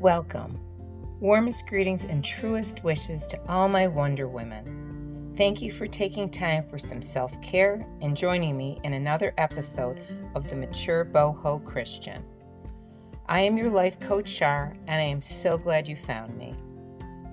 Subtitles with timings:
[0.00, 0.60] Welcome.
[1.18, 5.34] Warmest greetings and truest wishes to all my Wonder Women.
[5.36, 10.00] Thank you for taking time for some self care and joining me in another episode
[10.36, 12.22] of The Mature Boho Christian.
[13.26, 16.54] I am your life coach, Shar, and I am so glad you found me.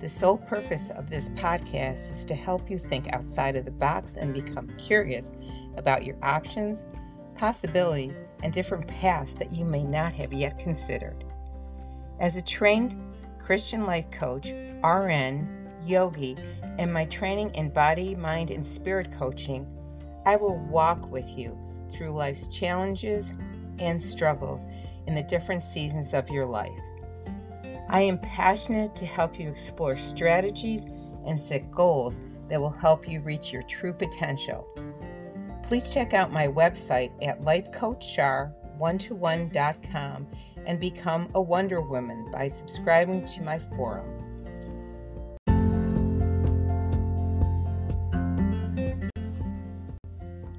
[0.00, 4.16] The sole purpose of this podcast is to help you think outside of the box
[4.16, 5.30] and become curious
[5.76, 6.84] about your options,
[7.36, 11.22] possibilities, and different paths that you may not have yet considered.
[12.18, 12.96] As a trained
[13.38, 14.50] Christian life coach,
[14.82, 16.36] RN, yogi,
[16.78, 19.66] and my training in body, mind, and spirit coaching,
[20.24, 21.58] I will walk with you
[21.92, 23.32] through life's challenges
[23.78, 24.62] and struggles
[25.06, 26.72] in the different seasons of your life.
[27.88, 30.82] I am passionate to help you explore strategies
[31.24, 34.66] and set goals that will help you reach your true potential.
[35.62, 40.26] Please check out my website at lifecoachshar121.com
[40.66, 44.06] and become a Wonder Woman by subscribing to my forum.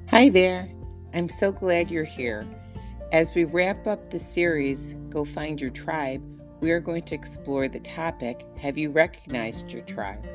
[0.08, 0.68] Hi there.
[1.14, 2.46] I'm so glad you're here.
[3.12, 6.22] As we wrap up the series, Go Find Your Tribe,
[6.60, 10.26] we are going to explore the topic Have you recognized your tribe?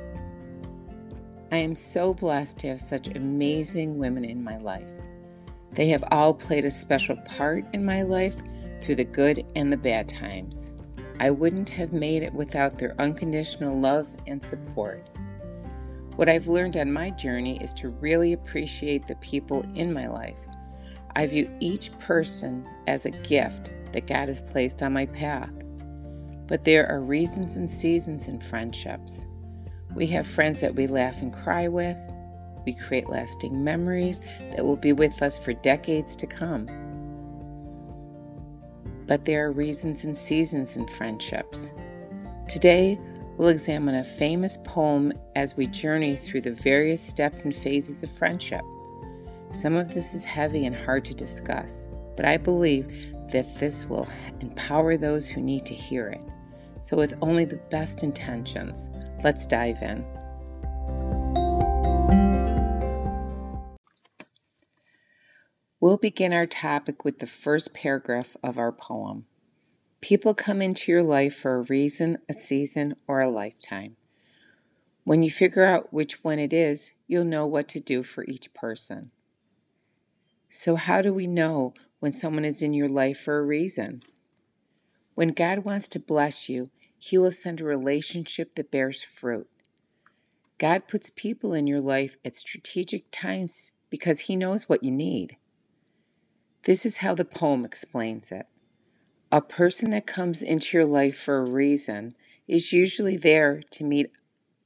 [1.52, 5.03] I am so blessed to have such amazing women in my life.
[5.76, 8.38] They have all played a special part in my life
[8.82, 10.74] through the good and the bad times.
[11.20, 15.10] I wouldn't have made it without their unconditional love and support.
[16.16, 20.38] What I've learned on my journey is to really appreciate the people in my life.
[21.16, 25.54] I view each person as a gift that God has placed on my path.
[26.48, 29.26] But there are reasons and seasons in friendships.
[29.96, 31.98] We have friends that we laugh and cry with.
[32.66, 34.22] We create lasting memories
[34.56, 36.68] that will be with us for decades to come.
[39.06, 41.72] But there are reasons and seasons in friendships.
[42.48, 43.00] Today,
[43.38, 48.12] we'll examine a famous poem as we journey through the various steps and phases of
[48.12, 48.62] friendship.
[49.52, 54.08] Some of this is heavy and hard to discuss, but I believe that this will
[54.40, 56.22] empower those who need to hear it.
[56.82, 58.90] So, with only the best intentions,
[59.24, 60.06] let's dive in.
[66.04, 69.24] Begin our topic with the first paragraph of our poem.
[70.02, 73.96] People come into your life for a reason, a season, or a lifetime.
[75.06, 78.54] When you figure out which one it is, you'll know what to do for each
[78.54, 79.12] person.
[80.52, 84.04] So, how do we know when someone is in your life for a reason?
[85.16, 86.70] When God wants to bless you,
[87.00, 89.48] He will send a relationship that bears fruit.
[90.58, 95.38] God puts people in your life at strategic times because He knows what you need.
[96.64, 98.48] This is how the poem explains it.
[99.32, 102.14] A person that comes into your life for a reason
[102.48, 104.12] is usually there to meet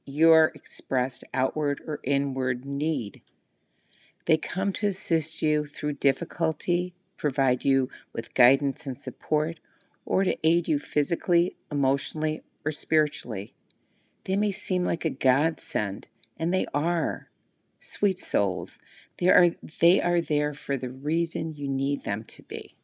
[0.04, 3.22] your expressed outward or inward need.
[4.26, 9.58] They come to assist you through difficulty, provide you with guidance and support,
[10.04, 13.54] or to aid you physically, emotionally, or spiritually.
[14.24, 17.30] They may seem like a godsend, and they are.
[17.80, 18.78] Sweet souls,
[19.18, 19.50] they are,
[19.80, 22.74] they are there for the reason you need them to be.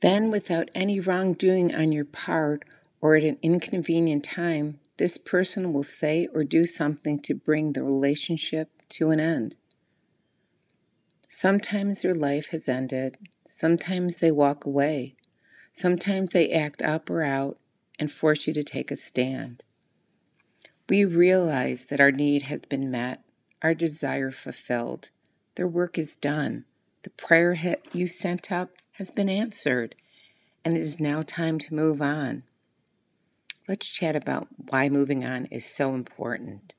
[0.00, 2.64] Then, without any wrongdoing on your part
[3.00, 7.82] or at an inconvenient time, this person will say or do something to bring the
[7.82, 9.56] relationship to an end.
[11.28, 15.14] Sometimes their life has ended, sometimes they walk away,
[15.72, 17.58] sometimes they act up or out
[17.98, 19.62] and force you to take a stand.
[20.88, 23.22] We realize that our need has been met,
[23.60, 25.10] our desire fulfilled,
[25.54, 26.64] their work is done,
[27.02, 29.94] the prayer you sent up has been answered,
[30.64, 32.42] and it is now time to move on.
[33.68, 36.72] Let's chat about why moving on is so important.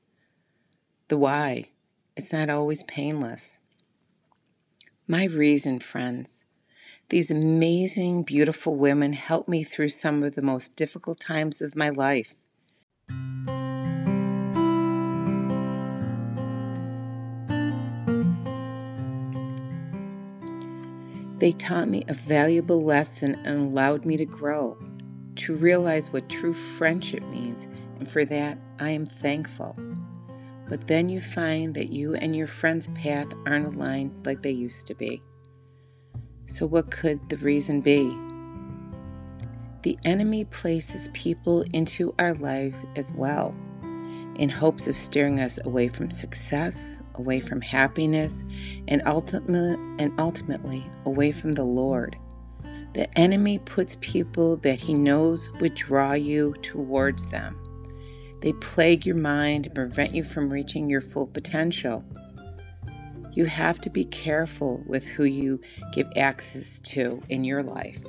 [1.08, 1.70] The why.
[2.16, 3.58] It's not always painless.
[5.06, 6.44] My reason, friends.
[7.08, 11.90] These amazing, beautiful women helped me through some of the most difficult times of my
[11.90, 12.34] life.
[21.40, 24.76] They taught me a valuable lesson and allowed me to grow,
[25.36, 27.66] to realize what true friendship means,
[27.98, 29.74] and for that I am thankful.
[30.68, 34.86] But then you find that you and your friend's path aren't aligned like they used
[34.88, 35.22] to be.
[36.46, 38.14] So, what could the reason be?
[39.80, 43.54] The enemy places people into our lives as well
[44.36, 48.44] in hopes of steering us away from success, away from happiness,
[48.88, 52.16] and ultimately, and ultimately away from the Lord.
[52.92, 57.56] The enemy puts people that he knows would draw you towards them.
[58.40, 62.04] They plague your mind and prevent you from reaching your full potential.
[63.32, 65.60] You have to be careful with who you
[65.92, 68.02] give access to in your life.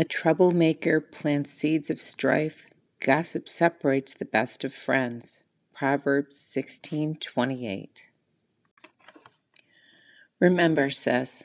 [0.00, 2.68] A troublemaker plants seeds of strife.
[3.00, 5.42] Gossip separates the best of friends.
[5.74, 8.02] Proverbs 16:28.
[10.38, 11.42] Remember, sis,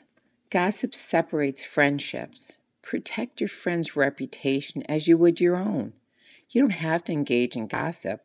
[0.50, 2.58] gossip separates friendships.
[2.80, 5.94] Protect your friend's reputation as you would your own.
[6.48, 8.24] You don't have to engage in gossip.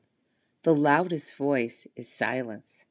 [0.61, 2.83] The loudest voice is silence.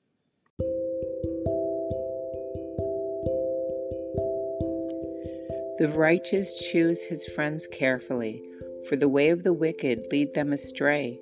[5.78, 8.42] The righteous choose his friends carefully,
[8.88, 11.20] for the way of the wicked lead them astray.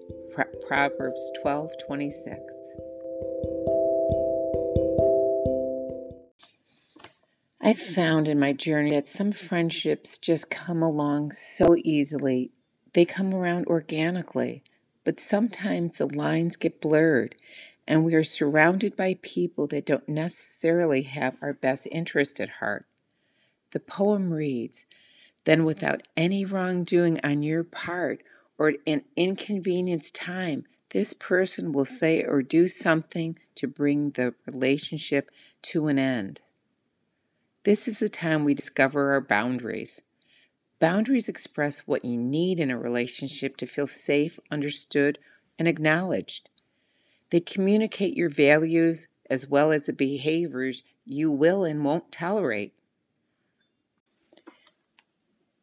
[0.66, 2.40] Proverbs 12:26.
[7.60, 12.52] I've found in my journey that some friendships just come along so easily.
[12.94, 14.62] They come around organically,
[15.04, 17.36] but sometimes the lines get blurred
[17.86, 22.86] and we are surrounded by people that don't necessarily have our best interest at heart.
[23.76, 24.86] The poem reads
[25.44, 28.22] Then, without any wrongdoing on your part
[28.56, 35.30] or an inconvenience time, this person will say or do something to bring the relationship
[35.64, 36.40] to an end.
[37.64, 40.00] This is the time we discover our boundaries.
[40.80, 45.18] Boundaries express what you need in a relationship to feel safe, understood,
[45.58, 46.48] and acknowledged.
[47.28, 52.72] They communicate your values as well as the behaviors you will and won't tolerate.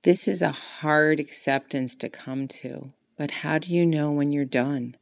[0.03, 4.43] This is a hard acceptance to come to, but how do you know when you're
[4.43, 4.97] done?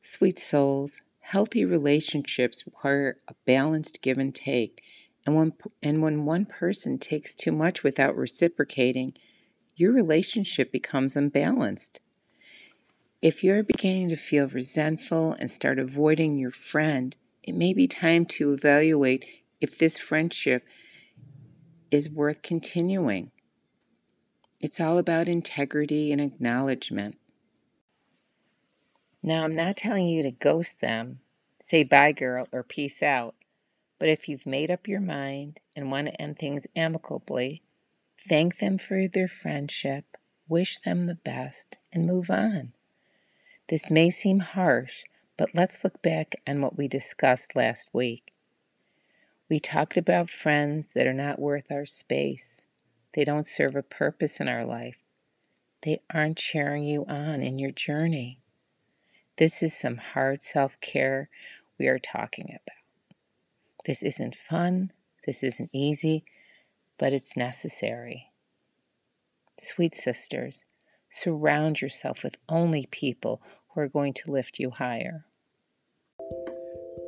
[0.00, 4.82] Sweet souls, healthy relationships require a balanced give and take,
[5.26, 5.52] and when,
[5.82, 9.12] and when one person takes too much without reciprocating,
[9.74, 12.00] your relationship becomes unbalanced.
[13.20, 18.24] If you're beginning to feel resentful and start avoiding your friend, it may be time
[18.26, 19.26] to evaluate
[19.60, 20.64] if this friendship
[21.90, 23.30] is worth continuing.
[24.66, 27.16] It's all about integrity and acknowledgement.
[29.22, 31.20] Now, I'm not telling you to ghost them,
[31.60, 33.36] say bye, girl, or peace out.
[34.00, 37.62] But if you've made up your mind and want to end things amicably,
[38.18, 40.16] thank them for their friendship,
[40.48, 42.72] wish them the best, and move on.
[43.68, 45.04] This may seem harsh,
[45.36, 48.32] but let's look back on what we discussed last week.
[49.48, 52.62] We talked about friends that are not worth our space.
[53.16, 54.98] They don't serve a purpose in our life.
[55.82, 58.40] They aren't cheering you on in your journey.
[59.38, 61.30] This is some hard self care
[61.78, 63.40] we are talking about.
[63.86, 64.92] This isn't fun,
[65.26, 66.24] this isn't easy,
[66.98, 68.32] but it's necessary.
[69.58, 70.66] Sweet sisters,
[71.08, 75.24] surround yourself with only people who are going to lift you higher.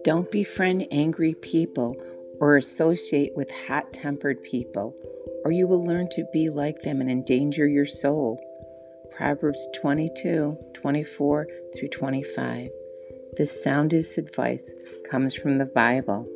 [0.05, 1.97] Don't befriend angry people
[2.41, 4.95] or associate with hot tempered people
[5.45, 8.41] or you will learn to be like them and endanger your soul.
[9.17, 11.47] Proverbs 22 24
[11.77, 12.71] through 25.
[13.37, 14.73] This soundest advice
[15.09, 16.29] comes from the Bible.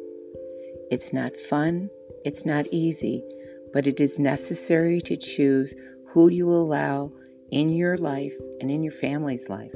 [0.90, 1.90] It's not fun,
[2.24, 3.24] it's not easy,
[3.72, 5.74] but it is necessary to choose
[6.08, 7.12] who you allow
[7.50, 9.74] in your life and in your family's life.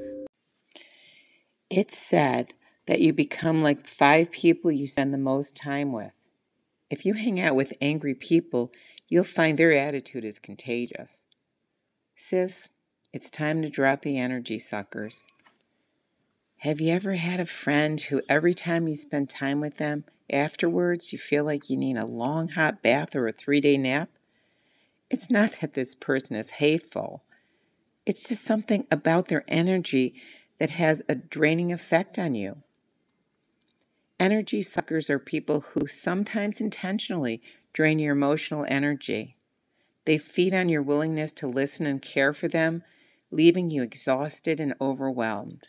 [1.71, 2.54] It's said
[2.87, 6.12] that you become like five people you spend the most time with.
[6.90, 8.71] If you hang out with angry people,
[9.08, 11.20] you'll find their attitude is contagious.
[12.14, 12.68] Sis,
[13.12, 15.25] it's time to drop the energy suckers.
[16.58, 21.12] Have you ever had a friend who, every time you spend time with them, afterwards
[21.12, 24.08] you feel like you need a long hot bath or a three day nap?
[25.10, 27.22] It's not that this person is hateful,
[28.04, 30.14] it's just something about their energy
[30.58, 32.62] that has a draining effect on you.
[34.18, 37.42] Energy suckers are people who sometimes intentionally
[37.76, 39.37] drain your emotional energy.
[40.06, 42.83] They feed on your willingness to listen and care for them,
[43.30, 45.68] leaving you exhausted and overwhelmed.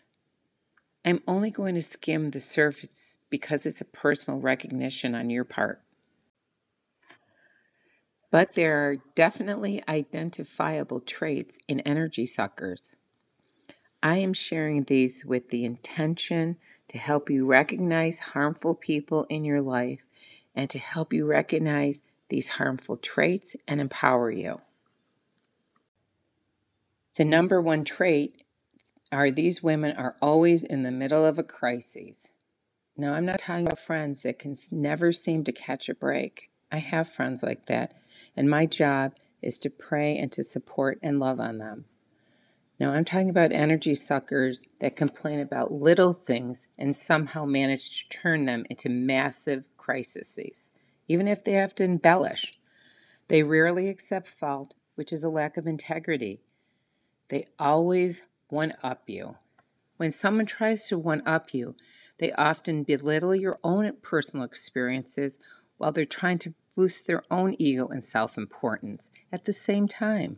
[1.03, 5.81] I'm only going to skim the surface because it's a personal recognition on your part.
[8.31, 12.93] But there are definitely identifiable traits in energy suckers.
[14.01, 16.55] I am sharing these with the intention
[16.87, 19.99] to help you recognize harmful people in your life
[20.57, 24.59] and to help you recognize these harmful traits and empower you.
[27.15, 28.43] The number one trait
[29.11, 32.29] are these women are always in the middle of a crisis.
[32.97, 36.49] Now, I'm not talking about friends that can never seem to catch a break.
[36.71, 37.93] I have friends like that,
[38.35, 41.85] and my job is to pray and to support and love on them.
[42.79, 48.17] Now, I'm talking about energy suckers that complain about little things and somehow manage to
[48.17, 50.67] turn them into massive crises,
[51.07, 52.59] even if they have to embellish.
[53.29, 56.41] They rarely accept fault, which is a lack of integrity.
[57.29, 59.35] They always one up you.
[59.95, 61.75] When someone tries to one up you,
[62.17, 65.39] they often belittle your own personal experiences
[65.77, 70.37] while they're trying to boost their own ego and self importance at the same time.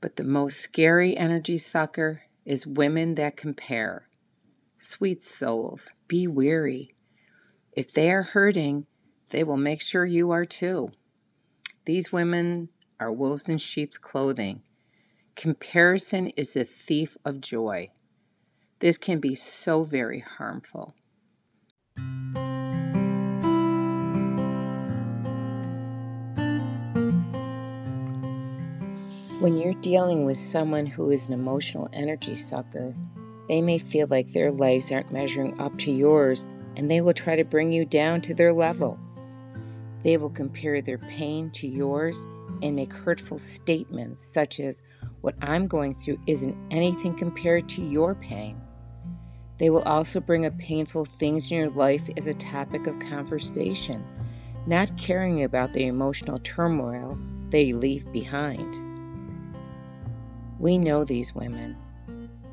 [0.00, 4.08] But the most scary energy sucker is women that compare.
[4.76, 6.95] Sweet souls, be weary.
[7.76, 8.86] If they are hurting,
[9.32, 10.92] they will make sure you are too.
[11.84, 14.62] These women are wolves in sheep's clothing.
[15.34, 17.90] Comparison is the thief of joy.
[18.78, 20.94] This can be so very harmful.
[29.38, 32.94] When you're dealing with someone who is an emotional energy sucker,
[33.48, 37.34] they may feel like their lives aren't measuring up to yours and they will try
[37.36, 38.98] to bring you down to their level.
[40.02, 42.24] They will compare their pain to yours
[42.62, 44.82] and make hurtful statements such as,
[45.20, 48.60] What I'm going through isn't anything compared to your pain.
[49.58, 54.04] They will also bring up painful things in your life as a topic of conversation,
[54.66, 57.18] not caring about the emotional turmoil
[57.48, 58.76] they leave behind.
[60.58, 61.76] We know these women.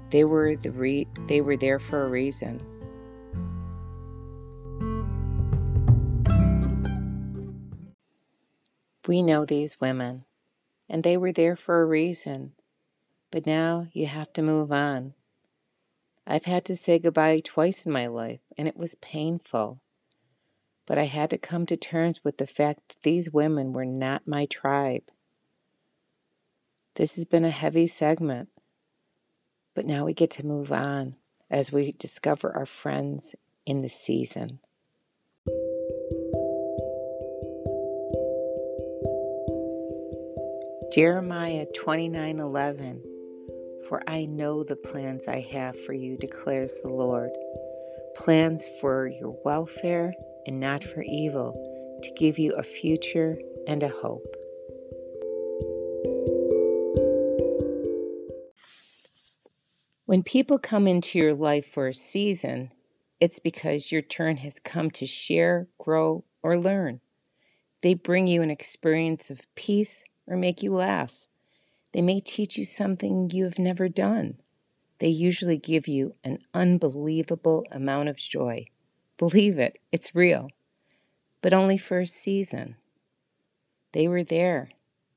[0.09, 2.61] They were the re- they were there for a reason.
[9.07, 10.25] We know these women,
[10.87, 12.53] and they were there for a reason.
[13.31, 15.13] But now you have to move on.
[16.25, 19.81] I've had to say goodbye twice in my life, and it was painful.
[20.85, 24.27] But I had to come to terms with the fact that these women were not
[24.27, 25.03] my tribe.
[26.95, 28.49] This has been a heavy segment,
[29.73, 31.15] but now we get to move on
[31.49, 34.59] as we discover our friends in the season.
[40.93, 43.01] Jeremiah 29:11
[43.87, 47.31] For I know the plans I have for you declares the Lord
[48.15, 50.13] plans for your welfare
[50.45, 51.53] and not for evil
[52.03, 54.35] to give you a future and a hope.
[60.05, 62.71] When people come into your life for a season,
[63.19, 67.01] it's because your turn has come to share, grow, or learn.
[67.81, 71.13] They bring you an experience of peace or make you laugh.
[71.91, 74.39] They may teach you something you have never done.
[74.99, 78.67] They usually give you an unbelievable amount of joy.
[79.17, 80.49] Believe it, it's real.
[81.41, 82.77] But only for a season.
[83.91, 84.69] They were there.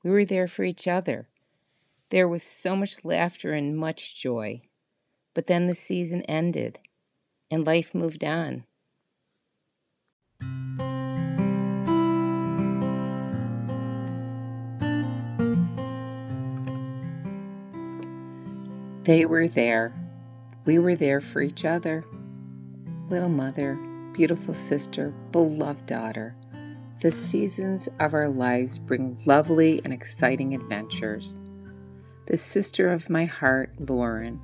[0.03, 1.29] We were there for each other.
[2.11, 4.63] There was so much laughter and much joy.
[5.35, 6.79] But then the season ended
[7.51, 8.65] and life moved on.
[19.07, 19.95] They were there.
[20.65, 22.05] We were there for each other.
[23.09, 23.77] Little mother,
[24.13, 26.35] beautiful sister, beloved daughter.
[27.03, 31.39] The seasons of our lives bring lovely and exciting adventures.
[32.27, 34.41] The sister of my heart, Lauren,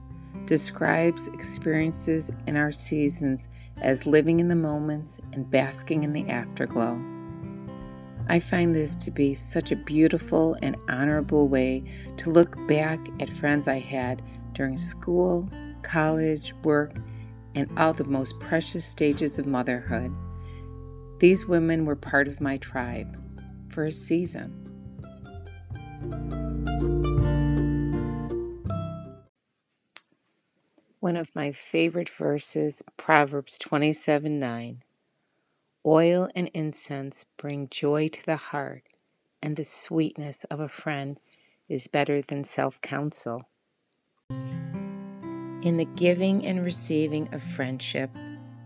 [0.46, 7.02] describes experiences in our seasons as living in the moments and basking in the afterglow.
[8.28, 11.82] I find this to be such a beautiful and honorable way
[12.18, 14.22] to look back at friends I had
[14.54, 15.48] during school,
[15.82, 16.94] college, work,
[17.54, 20.10] and all the most precious stages of motherhood.
[21.18, 23.16] These women were part of my tribe
[23.68, 24.58] for a season.
[31.00, 34.82] One of my favorite verses, Proverbs 27 9.
[35.84, 38.84] Oil and incense bring joy to the heart,
[39.42, 41.18] and the sweetness of a friend
[41.68, 43.48] is better than self counsel.
[45.62, 48.10] In the giving and receiving of friendship,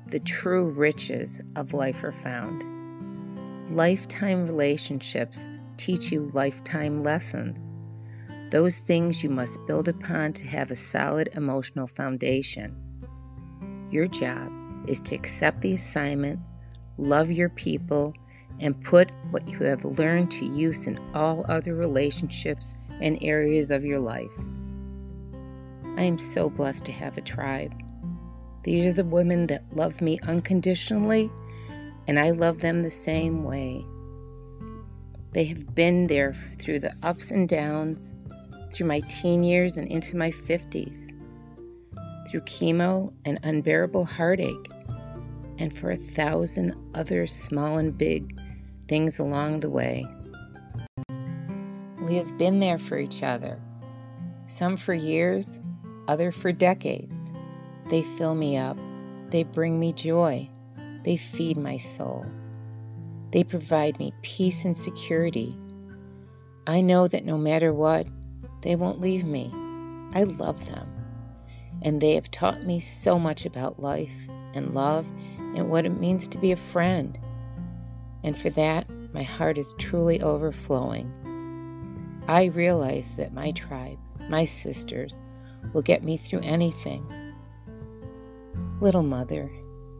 [0.07, 2.65] the true riches of life are found.
[3.71, 7.59] Lifetime relationships teach you lifetime lessons.
[8.50, 12.75] Those things you must build upon to have a solid emotional foundation.
[13.91, 14.50] Your job
[14.88, 16.41] is to accept the assignment,
[16.97, 18.15] love your people,
[18.59, 23.85] and put what you have learned to use in all other relationships and areas of
[23.85, 24.33] your life.
[25.97, 27.73] I am so blessed to have a tribe.
[28.65, 31.31] These are the women that love me unconditionally,
[32.07, 33.85] and I love them the same way.
[35.33, 38.12] They have been there through the ups and downs,
[38.73, 41.12] through my teen years and into my 50s,
[42.29, 44.71] through chemo and unbearable heartache,
[45.59, 48.38] and for a thousand other small and big
[48.88, 50.05] things along the way.
[52.00, 53.59] We have been there for each other,
[54.47, 55.59] some for years,
[56.08, 57.16] other for decades.
[57.90, 58.78] They fill me up,
[59.28, 60.48] they bring me joy,
[61.04, 62.26] they feed my soul.
[63.30, 65.56] They provide me peace and security.
[66.66, 68.06] I know that no matter what,
[68.62, 69.52] they won't leave me.
[70.14, 70.88] I love them.
[71.82, 76.26] And they have taught me so much about life and love and what it means
[76.28, 77.18] to be a friend.
[78.25, 81.12] And for that, my heart is truly overflowing.
[82.26, 83.98] I realize that my tribe,
[84.28, 85.16] my sisters,
[85.73, 87.06] will get me through anything.
[88.80, 89.50] Little mother,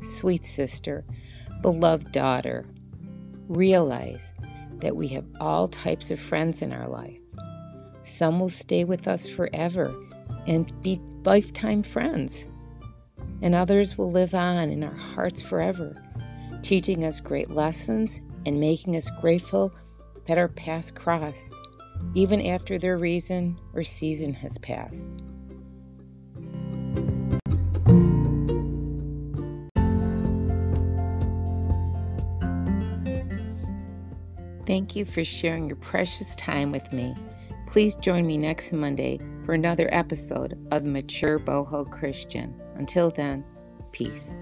[0.03, 1.05] sweet sister,
[1.63, 2.67] beloved daughter,
[3.49, 4.33] realize
[4.79, 7.19] that we have all types of friends in our life.
[8.05, 9.95] Some will stay with us forever
[10.47, 12.45] and be lifetime friends,
[13.43, 15.97] and others will live on in our hearts forever,
[16.63, 19.73] teaching us great lessons and making us grateful
[20.27, 21.51] that our paths crossed,
[22.15, 25.09] even after their reason or season has passed.
[34.77, 37.15] Thank you for sharing your precious time with me.
[37.67, 42.55] Please join me next Monday for another episode of the Mature Boho Christian.
[42.75, 43.43] Until then,
[43.93, 44.37] peace.